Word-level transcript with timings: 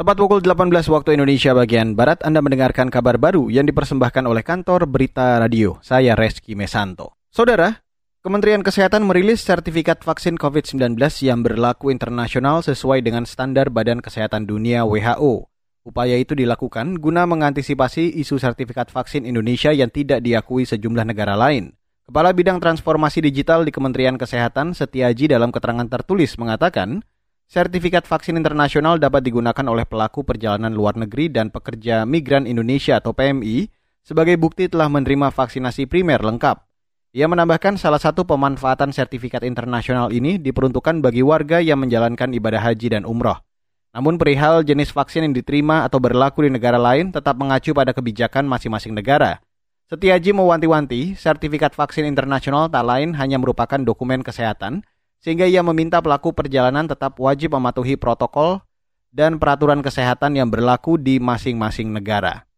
Tepat 0.00 0.16
pukul 0.16 0.40
18 0.40 0.72
waktu 0.96 1.12
Indonesia 1.12 1.52
bagian 1.52 1.92
Barat, 1.92 2.24
Anda 2.24 2.40
mendengarkan 2.40 2.88
kabar 2.88 3.20
baru 3.20 3.52
yang 3.52 3.68
dipersembahkan 3.68 4.24
oleh 4.24 4.40
kantor 4.40 4.88
Berita 4.88 5.36
Radio. 5.36 5.76
Saya 5.84 6.16
Reski 6.16 6.56
Mesanto. 6.56 7.20
Saudara, 7.28 7.84
Kementerian 8.24 8.64
Kesehatan 8.64 9.04
merilis 9.04 9.44
sertifikat 9.44 10.00
vaksin 10.00 10.40
COVID-19 10.40 10.96
yang 11.20 11.44
berlaku 11.44 11.92
internasional 11.92 12.64
sesuai 12.64 13.04
dengan 13.04 13.28
standar 13.28 13.68
Badan 13.68 14.00
Kesehatan 14.00 14.48
Dunia 14.48 14.88
WHO. 14.88 15.52
Upaya 15.84 16.16
itu 16.16 16.32
dilakukan 16.32 16.96
guna 16.96 17.28
mengantisipasi 17.28 18.16
isu 18.24 18.40
sertifikat 18.40 18.88
vaksin 18.88 19.28
Indonesia 19.28 19.68
yang 19.68 19.92
tidak 19.92 20.24
diakui 20.24 20.64
sejumlah 20.64 21.04
negara 21.04 21.36
lain. 21.36 21.76
Kepala 22.08 22.32
Bidang 22.32 22.56
Transformasi 22.56 23.20
Digital 23.20 23.68
di 23.68 23.72
Kementerian 23.76 24.16
Kesehatan 24.16 24.72
Setiaji 24.72 25.28
dalam 25.28 25.52
keterangan 25.52 25.84
tertulis 25.92 26.40
mengatakan, 26.40 27.04
Sertifikat 27.50 28.06
vaksin 28.06 28.38
internasional 28.38 29.02
dapat 29.02 29.26
digunakan 29.26 29.66
oleh 29.66 29.82
pelaku 29.82 30.22
perjalanan 30.22 30.70
luar 30.70 30.94
negeri 30.94 31.26
dan 31.34 31.50
pekerja 31.50 32.06
migran 32.06 32.46
Indonesia 32.46 33.02
atau 33.02 33.10
PMI 33.10 33.66
sebagai 34.06 34.38
bukti 34.38 34.70
telah 34.70 34.86
menerima 34.86 35.34
vaksinasi 35.34 35.90
primer 35.90 36.22
lengkap. 36.22 36.62
Ia 37.10 37.26
menambahkan 37.26 37.74
salah 37.74 37.98
satu 37.98 38.22
pemanfaatan 38.22 38.94
sertifikat 38.94 39.42
internasional 39.42 40.14
ini 40.14 40.38
diperuntukkan 40.38 41.02
bagi 41.02 41.26
warga 41.26 41.58
yang 41.58 41.82
menjalankan 41.82 42.30
ibadah 42.38 42.62
haji 42.70 42.94
dan 42.94 43.02
umroh. 43.02 43.42
Namun 43.98 44.14
perihal 44.14 44.62
jenis 44.62 44.94
vaksin 44.94 45.26
yang 45.26 45.34
diterima 45.34 45.82
atau 45.82 45.98
berlaku 45.98 46.46
di 46.46 46.54
negara 46.54 46.78
lain 46.78 47.10
tetap 47.10 47.34
mengacu 47.34 47.74
pada 47.74 47.90
kebijakan 47.90 48.46
masing-masing 48.46 48.94
negara. 48.94 49.42
Setiaji 49.90 50.30
mewanti-wanti, 50.30 51.18
sertifikat 51.18 51.74
vaksin 51.74 52.06
internasional 52.06 52.70
tak 52.70 52.86
lain 52.86 53.18
hanya 53.18 53.42
merupakan 53.42 53.82
dokumen 53.82 54.22
kesehatan 54.22 54.86
sehingga 55.20 55.44
ia 55.44 55.60
meminta 55.60 56.00
pelaku 56.00 56.32
perjalanan 56.32 56.88
tetap 56.88 57.20
wajib 57.20 57.52
mematuhi 57.54 57.94
protokol 58.00 58.64
dan 59.12 59.36
peraturan 59.36 59.84
kesehatan 59.84 60.34
yang 60.34 60.48
berlaku 60.48 60.96
di 60.96 61.20
masing-masing 61.20 61.92
negara. 61.92 62.48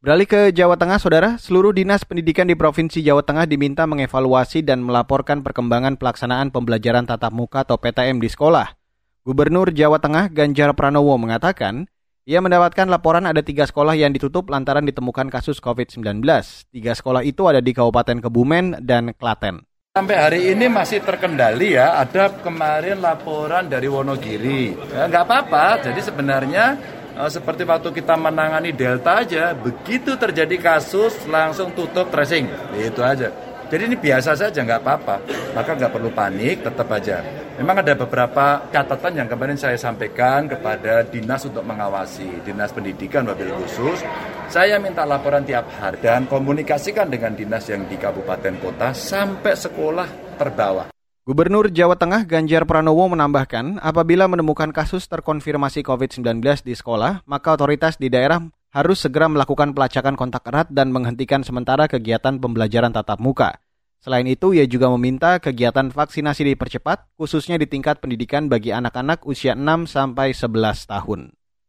Beralih 0.00 0.24
ke 0.24 0.40
Jawa 0.56 0.80
Tengah, 0.80 0.96
Saudara, 0.96 1.36
seluruh 1.36 1.76
dinas 1.76 2.08
pendidikan 2.08 2.48
di 2.48 2.56
Provinsi 2.56 3.04
Jawa 3.04 3.20
Tengah 3.20 3.44
diminta 3.44 3.84
mengevaluasi 3.84 4.64
dan 4.64 4.80
melaporkan 4.80 5.44
perkembangan 5.44 6.00
pelaksanaan 6.00 6.48
pembelajaran 6.48 7.04
tatap 7.04 7.36
muka 7.36 7.68
atau 7.68 7.76
PTM 7.76 8.16
di 8.16 8.32
sekolah. 8.32 8.80
Gubernur 9.28 9.68
Jawa 9.68 10.00
Tengah 10.00 10.32
Ganjar 10.32 10.72
Pranowo 10.72 11.20
mengatakan, 11.20 11.84
ia 12.24 12.40
mendapatkan 12.40 12.88
laporan 12.88 13.28
ada 13.28 13.44
tiga 13.44 13.68
sekolah 13.68 13.92
yang 13.92 14.16
ditutup 14.16 14.48
lantaran 14.48 14.88
ditemukan 14.88 15.28
kasus 15.28 15.60
COVID-19. 15.60 16.24
Tiga 16.72 16.92
sekolah 16.96 17.20
itu 17.20 17.44
ada 17.44 17.60
di 17.60 17.76
Kabupaten 17.76 18.24
Kebumen 18.24 18.80
dan 18.80 19.12
Klaten. 19.12 19.68
Sampai 19.90 20.22
hari 20.22 20.54
ini 20.54 20.70
masih 20.70 21.02
terkendali 21.02 21.74
ya, 21.74 21.98
ada 21.98 22.30
kemarin 22.30 23.02
laporan 23.02 23.66
dari 23.66 23.90
Wonogiri. 23.90 24.78
Ya, 24.86 25.10
apa-apa, 25.10 25.82
jadi 25.82 25.98
sebenarnya 25.98 26.78
eh, 27.18 27.26
seperti 27.26 27.66
waktu 27.66 27.90
kita 27.98 28.14
menangani 28.14 28.70
Delta 28.70 29.26
aja, 29.26 29.50
begitu 29.50 30.14
terjadi 30.14 30.54
kasus 30.62 31.18
langsung 31.26 31.74
tutup 31.74 32.06
tracing, 32.06 32.46
itu 32.78 33.02
aja. 33.02 33.34
Jadi 33.70 33.86
ini 33.86 33.94
biasa 33.94 34.34
saja, 34.34 34.66
nggak 34.66 34.82
apa-apa. 34.82 35.16
Maka 35.54 35.70
nggak 35.78 35.92
perlu 35.94 36.10
panik, 36.10 36.66
tetap 36.66 36.90
aja. 36.90 37.22
Memang 37.54 37.86
ada 37.86 37.94
beberapa 37.94 38.66
catatan 38.66 39.22
yang 39.22 39.28
kemarin 39.30 39.54
saya 39.54 39.78
sampaikan 39.78 40.50
kepada 40.50 41.06
dinas 41.06 41.46
untuk 41.46 41.62
mengawasi, 41.62 42.42
dinas 42.42 42.74
pendidikan 42.74 43.22
wabil 43.30 43.54
khusus. 43.62 44.02
Saya 44.50 44.82
minta 44.82 45.06
laporan 45.06 45.46
tiap 45.46 45.70
hari 45.78 46.02
dan 46.02 46.26
komunikasikan 46.26 47.06
dengan 47.06 47.38
dinas 47.38 47.62
yang 47.70 47.86
di 47.86 47.94
kabupaten 47.94 48.58
kota 48.58 48.90
sampai 48.90 49.54
sekolah 49.54 50.34
terbawah. 50.34 50.90
Gubernur 51.22 51.70
Jawa 51.70 51.94
Tengah 51.94 52.26
Ganjar 52.26 52.66
Pranowo 52.66 53.06
menambahkan, 53.06 53.78
apabila 53.78 54.26
menemukan 54.26 54.74
kasus 54.74 55.06
terkonfirmasi 55.06 55.86
COVID-19 55.86 56.42
di 56.66 56.74
sekolah, 56.74 57.22
maka 57.22 57.54
otoritas 57.54 57.94
di 57.94 58.10
daerah 58.10 58.42
harus 58.70 59.02
segera 59.02 59.26
melakukan 59.26 59.74
pelacakan 59.74 60.14
kontak 60.14 60.46
erat 60.46 60.70
dan 60.70 60.94
menghentikan 60.94 61.42
sementara 61.42 61.90
kegiatan 61.90 62.38
pembelajaran 62.38 62.94
tatap 62.94 63.18
muka. 63.18 63.58
Selain 64.00 64.24
itu, 64.24 64.56
ia 64.56 64.64
juga 64.64 64.88
meminta 64.88 65.36
kegiatan 65.36 65.92
vaksinasi 65.92 66.56
dipercepat, 66.56 67.12
khususnya 67.20 67.60
di 67.60 67.68
tingkat 67.68 68.00
pendidikan 68.00 68.48
bagi 68.48 68.72
anak-anak 68.72 69.28
usia 69.28 69.52
6 69.52 69.84
sampai 69.84 70.32
11 70.32 70.88
tahun. 70.88 71.20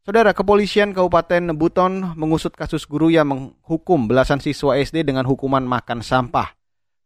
Saudara 0.02 0.34
Kepolisian 0.34 0.96
Kabupaten 0.98 1.54
Buton 1.54 2.18
mengusut 2.18 2.56
kasus 2.58 2.90
guru 2.90 3.12
yang 3.12 3.30
menghukum 3.30 4.10
belasan 4.10 4.42
siswa 4.42 4.80
SD 4.80 5.06
dengan 5.06 5.28
hukuman 5.28 5.62
makan 5.62 6.02
sampah. 6.02 6.58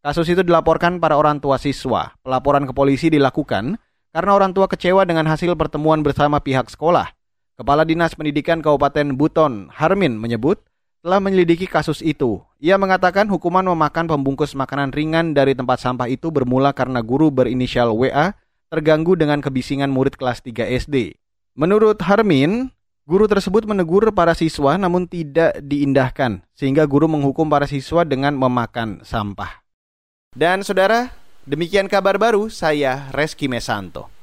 Kasus 0.05 0.29
itu 0.29 0.45
dilaporkan 0.45 1.01
para 1.01 1.17
orang 1.17 1.41
tua 1.41 1.57
siswa. 1.57 2.13
Pelaporan 2.21 2.63
ke 2.63 2.71
polisi 2.71 3.09
dilakukan 3.09 3.81
karena 4.15 4.31
orang 4.31 4.53
tua 4.53 4.69
kecewa 4.69 5.03
dengan 5.03 5.27
hasil 5.27 5.57
pertemuan 5.57 6.05
bersama 6.05 6.39
pihak 6.39 6.69
sekolah. 6.69 7.11
Kepala 7.55 7.87
Dinas 7.87 8.11
Pendidikan 8.11 8.59
Kabupaten 8.59 9.15
Buton, 9.15 9.71
Harmin, 9.71 10.19
menyebut 10.19 10.59
telah 10.99 11.23
menyelidiki 11.23 11.71
kasus 11.71 12.03
itu. 12.03 12.43
Ia 12.59 12.75
mengatakan 12.75 13.31
hukuman 13.31 13.63
memakan 13.63 14.11
pembungkus 14.11 14.51
makanan 14.59 14.91
ringan 14.91 15.31
dari 15.31 15.55
tempat 15.55 15.79
sampah 15.79 16.11
itu 16.11 16.35
bermula 16.35 16.75
karena 16.75 16.99
guru 16.99 17.31
berinisial 17.31 17.95
WA 17.95 18.35
terganggu 18.67 19.15
dengan 19.15 19.39
kebisingan 19.39 19.87
murid 19.87 20.19
kelas 20.19 20.43
3 20.43 20.67
SD. 20.83 21.15
Menurut 21.55 22.03
Harmin, 22.03 22.75
guru 23.07 23.23
tersebut 23.23 23.63
menegur 23.63 24.11
para 24.11 24.35
siswa 24.35 24.75
namun 24.75 25.07
tidak 25.07 25.55
diindahkan, 25.63 26.43
sehingga 26.51 26.83
guru 26.83 27.07
menghukum 27.07 27.47
para 27.47 27.71
siswa 27.71 28.03
dengan 28.03 28.35
memakan 28.35 28.99
sampah. 28.99 29.63
Dan 30.35 30.59
saudara, 30.59 31.15
demikian 31.47 31.87
kabar 31.87 32.19
baru 32.19 32.51
saya 32.51 33.07
Reski 33.15 33.47
Mesanto. 33.47 34.14